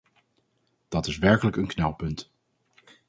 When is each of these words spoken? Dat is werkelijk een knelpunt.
Dat 0.89 1.07
is 1.07 1.17
werkelijk 1.17 1.55
een 1.55 1.67
knelpunt. 1.67 2.31